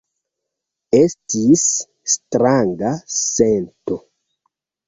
[0.99, 1.67] Estis
[2.13, 4.03] stranga sento.